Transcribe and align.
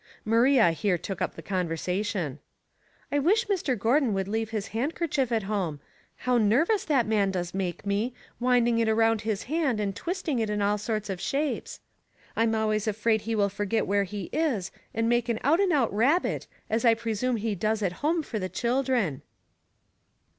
Maria 0.25 0.71
here 0.71 0.97
took 0.97 1.21
up 1.21 1.35
the 1.35 1.43
conversation." 1.43 2.39
I 3.11 3.19
wish 3.19 3.45
Mr. 3.45 3.77
Gordon 3.77 4.15
would 4.15 4.27
leave 4.27 4.49
his 4.49 4.69
hand 4.69 4.95
kerchief 4.95 5.31
at 5.31 5.43
home; 5.43 5.79
how 6.25 6.39
nervous 6.39 6.83
that 6.85 7.05
man 7.05 7.29
does 7.29 7.53
Mistakes— 7.53 7.83
Great 7.85 7.97
and 7.99 8.11
Small, 8.39 8.47
135 8.49 8.65
make 8.65 8.79
me, 8.79 8.79
winding 8.79 8.79
it 8.79 8.89
around 8.89 9.21
his 9.21 9.43
hand 9.43 9.79
and 9.79 9.95
twist 9.95 10.27
ing 10.27 10.39
it 10.39 10.49
in 10.49 10.59
all 10.59 10.79
sorts 10.79 11.11
of 11.11 11.21
shapes. 11.21 11.81
I'm 12.35 12.55
always 12.55 12.87
afraid 12.87 13.21
he 13.21 13.35
will 13.35 13.49
forget 13.49 13.85
where 13.85 14.05
he 14.05 14.29
is 14.33 14.71
and 14.91 15.07
make 15.07 15.29
an 15.29 15.39
out 15.43 15.59
and 15.59 15.71
out 15.71 15.93
rabbit, 15.93 16.47
as 16.67 16.83
I 16.83 16.95
presume 16.95 17.35
he 17.35 17.53
does 17.53 17.83
at 17.83 17.91
home 18.01 18.23
for 18.23 18.39
the 18.39 18.49
children." 18.49 19.21